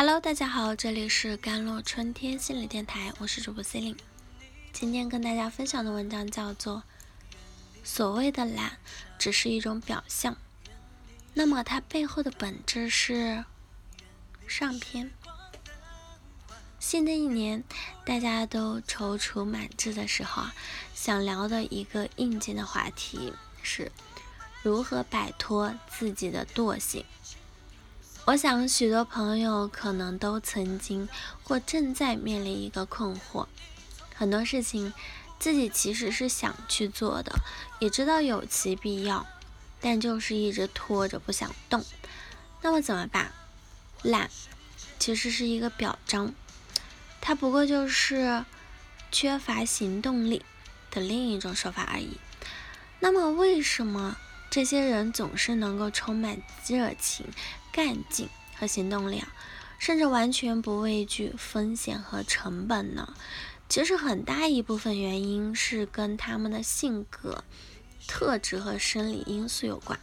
[0.00, 3.96] Hello，大家好，这里是甘露春天心理电台，我是主播 Celine。
[4.72, 6.76] 今天跟大家分享的文章叫做
[7.82, 8.78] 《所谓的懒
[9.18, 10.34] 只是一种表象》，
[11.34, 13.44] 那么它背后的本质是
[14.46, 15.10] 上篇。
[16.78, 17.64] 新的一年，
[18.06, 20.54] 大家都踌躇满志的时候啊，
[20.94, 23.32] 想聊的一个应景的话题
[23.64, 23.90] 是
[24.62, 27.04] 如何摆脱自己的惰性。
[28.28, 31.08] 我想，许多朋友可能都曾经
[31.42, 33.46] 或正在面临一个困惑：
[34.14, 34.92] 很多事情
[35.38, 37.32] 自己其实是想去做的，
[37.78, 39.26] 也知道有其必要，
[39.80, 41.82] 但就是一直拖着不想动。
[42.60, 43.32] 那么怎么办？
[44.02, 44.28] 懒
[44.98, 46.34] 其实是一个表彰，
[47.22, 48.44] 它不过就是
[49.10, 50.44] 缺乏行动力
[50.90, 52.18] 的另一种说法而已。
[53.00, 54.18] 那么为什么
[54.50, 57.24] 这些人总是能够充满热情？
[57.78, 58.28] 干劲
[58.58, 59.22] 和行动力，
[59.78, 63.14] 甚至完全不畏惧风险和成本呢？
[63.68, 67.44] 其实很大一部分原因是跟他们的性格
[68.08, 70.00] 特质和生理因素有关。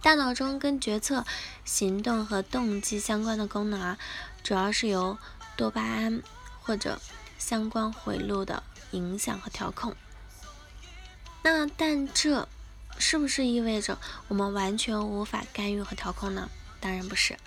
[0.00, 1.26] 大脑中跟决策、
[1.62, 3.98] 行动和动机相关的功能啊，
[4.42, 5.18] 主要是由
[5.54, 6.22] 多巴胺
[6.62, 6.98] 或者
[7.36, 9.94] 相关回路的影响和调控。
[11.42, 12.48] 那但这
[12.96, 16.48] 是不是意味着我们完全无法干预和调控呢？
[16.82, 17.38] 当然不是，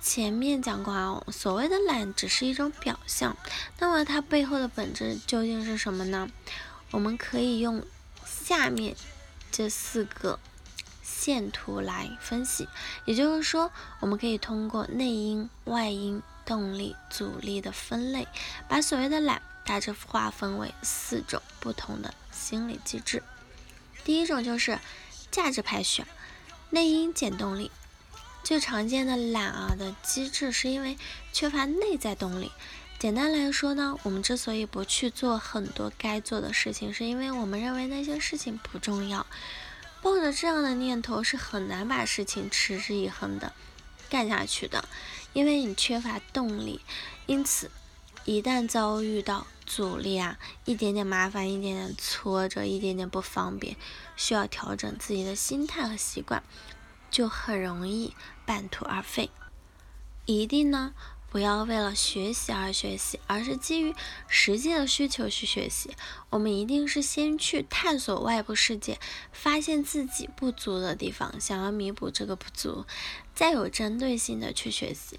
[0.00, 3.36] 前面讲过啊，所谓的懒只是一种表象，
[3.78, 6.28] 那么它背后的本质究竟是什么呢？
[6.90, 7.84] 我们可以用
[8.24, 8.96] 下面
[9.50, 10.40] 这四个
[11.02, 12.66] 线图来分析，
[13.04, 18.26] 也就是说，我们可以通过内因、外因、动力、阻力的分类，
[18.68, 23.22] 把所谓的懒大致划分为四种不同的心理机制。
[24.02, 24.78] 第一种就是
[25.30, 26.04] 价值排序，
[26.70, 27.70] 内因减动力。
[28.44, 30.98] 最常见的懒啊的机制，是因为
[31.32, 32.50] 缺乏内在动力。
[32.98, 39.26] 简单来说呢，我们之所以不去做很多该做的事情，是因为我们认为那些事情不重要。
[40.02, 43.52] 抱着这样的念头，是很难把事情持之以恒的
[44.10, 44.88] 干下去的，
[45.32, 46.80] 因为你缺乏动力。
[47.26, 47.70] 因此，
[48.24, 53.76] 一旦遭遇到阻力啊，一点点麻烦，一点点挫折，一点点不方便，
[54.16, 56.42] 需要调整自己的心态和习惯。
[57.10, 59.30] 就很容易半途而废。
[60.26, 60.94] 一定呢，
[61.30, 63.94] 不要为了学习而学习，而是基于
[64.28, 65.90] 实际的需求去学习。
[66.30, 69.00] 我们一定是先去探索外部世界，
[69.32, 72.86] 发现自己不足的地方，想要弥补这个不足，
[73.34, 75.18] 再有针对性的去学习，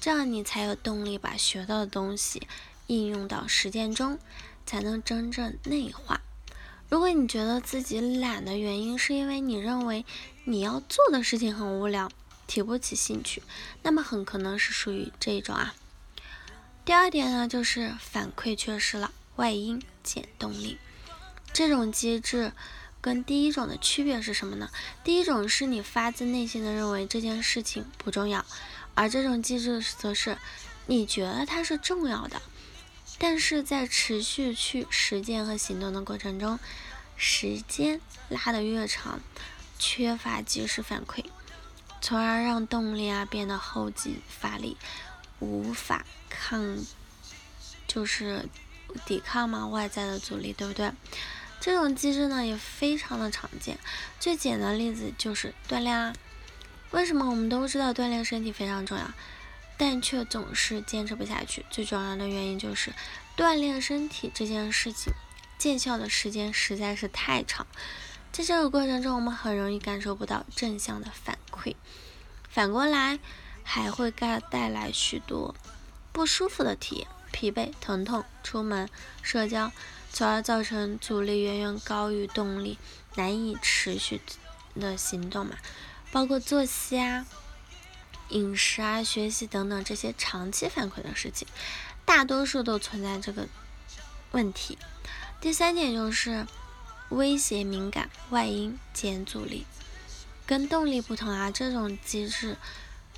[0.00, 2.46] 这样你才有动力把学到的东西
[2.86, 4.18] 应用到实践中，
[4.64, 6.20] 才能真正内化。
[6.90, 10.04] 如果你觉得自己懒的原因是因为你认为
[10.44, 12.08] 你要做的事情很无聊，
[12.46, 13.42] 提不起兴趣，
[13.82, 15.74] 那么很可能是属于这一种啊。
[16.84, 20.78] 第二点呢，就是反馈缺失了，外因减动力。
[21.52, 22.52] 这种机制
[23.00, 24.70] 跟第一种的区别是什么呢？
[25.02, 28.44] 第一种是你发自内心的认为这件事情不重要，
[28.94, 30.36] 而这种机制则是
[30.86, 32.42] 你觉得它是重要的。
[33.18, 36.58] 但是在持续去实践和行动的过程中，
[37.16, 39.20] 时间拉得越长，
[39.78, 41.24] 缺乏及时反馈，
[42.04, 44.76] 从而让动力啊变得后继乏力，
[45.38, 46.76] 无法抗，
[47.88, 48.46] 就是
[49.06, 50.92] 抵抗嘛外在的阻力，对不对？
[51.62, 53.78] 这种机制呢也非常的常见，
[54.20, 56.12] 最简单的例子就是锻炼啊。
[56.90, 59.10] 为什么我们都知道锻炼身体非常重要？
[59.78, 62.92] 但却总是坚持不下去，最重要的原因就是
[63.34, 65.14] 锻炼身体这件事情
[65.56, 67.66] 见效的时间实在是太长，
[68.34, 71.76] 在这个过程中，我们很容易感受不到正向的反馈，
[72.50, 73.20] 反过来
[73.62, 75.54] 还会带带来许多
[76.10, 78.88] 不舒服的体验，疲惫、疼痛、出门、
[79.22, 79.70] 社交，
[80.10, 82.76] 从而造成阻力远远高于动力，
[83.14, 84.20] 难以持续
[84.74, 85.56] 的行动嘛，
[86.10, 87.24] 包括作息啊。
[88.30, 91.46] 饮食啊、学习等等这些长期反馈的事情，
[92.04, 93.46] 大多数都存在这个
[94.32, 94.76] 问题。
[95.40, 96.46] 第三点就是
[97.14, 99.64] 威胁敏感，外因减阻力。
[100.46, 102.56] 跟动力不同啊，这种机制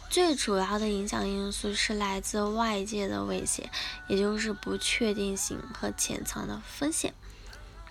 [0.09, 3.69] 最主要的影响因素是来自外界的威胁，
[4.07, 7.13] 也就是不确定性和潜藏的风险。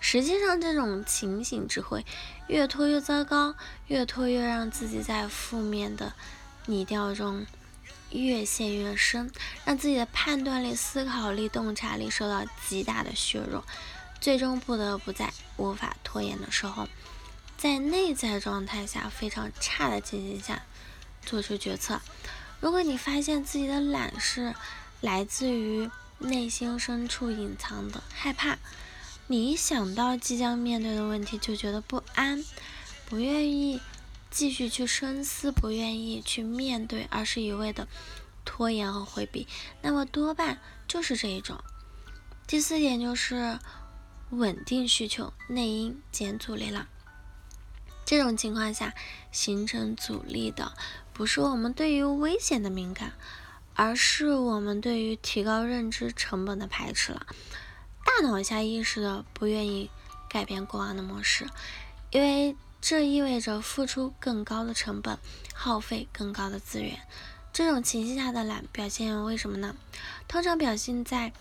[0.00, 2.06] 实际上，这种情形只会
[2.46, 3.54] 越拖越糟糕，
[3.88, 6.14] 越拖越让自己在负面的。
[6.68, 7.46] 泥调中
[8.10, 9.30] 越陷越深，
[9.64, 13.64] 让自己的判断力、思考力、洞察力受到极大的削弱，
[14.20, 16.88] 最终不得不在无法拖延的时候，
[17.56, 20.62] 在内在状态下非常差的情形下
[21.24, 22.00] 做出决策。
[22.60, 24.54] 如果你发现自己的懒是
[25.00, 28.58] 来自于内心深处隐藏的害怕，
[29.26, 32.42] 你一想到即将面对的问题就觉得不安，
[33.04, 33.80] 不愿意
[34.30, 37.86] 继续去深思，不愿意去面对，而是一味的
[38.44, 39.46] 拖延和回避，
[39.82, 40.58] 那么多半
[40.88, 41.62] 就是这一种。
[42.46, 43.58] 第四点就是
[44.30, 46.88] 稳定需求，内因减阻力了。
[48.04, 48.94] 这种情况下
[49.30, 50.72] 形成阻力的，
[51.12, 53.12] 不是我们对于危险的敏感，
[53.74, 57.26] 而是我们对于提高认知成本的排斥了。
[58.04, 59.90] 大脑下意识的不愿意
[60.28, 61.46] 改变过往的模式，
[62.10, 65.18] 因为这意味着付出更高的成本，
[65.54, 67.00] 耗费更高的资源。
[67.52, 69.74] 这种情绪下的懒表现为什么呢？
[70.26, 71.32] 通常表现在。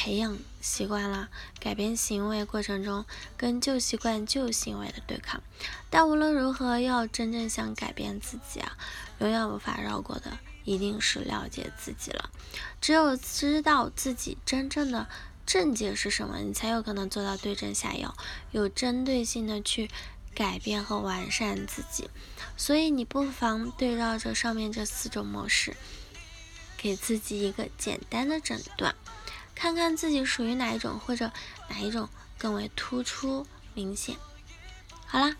[0.00, 1.28] 培养习惯了，
[1.58, 3.04] 改变行为过程中
[3.36, 5.42] 跟旧习惯、旧行为的对抗。
[5.90, 8.78] 但无论如何，要真正想改变自己啊，
[9.18, 12.30] 永远无法绕过的一定是了解自己了。
[12.80, 15.08] 只有知道自己真正的
[15.44, 18.16] 症结是什么，你才有可能做到对症下药，
[18.52, 19.90] 有针对性的去
[20.32, 22.08] 改变和完善自己。
[22.56, 25.76] 所以你不妨对照着上面这四种模式，
[26.76, 28.94] 给自己一个简单的诊断。
[29.58, 31.32] 看看自己属于哪一种，或者
[31.68, 32.08] 哪一种
[32.38, 33.44] 更为突出
[33.74, 34.14] 明显。
[35.04, 35.34] 好啦，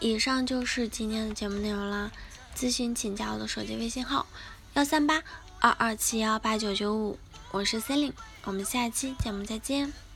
[0.00, 2.10] 以上就是今天的节目内容啦。
[2.56, 4.26] 咨询请加我的手机微信号：
[4.74, 5.22] 幺三八
[5.60, 7.16] 二二七幺八九九五，
[7.52, 10.09] 我是 c e l i n e 我们下期节目再见。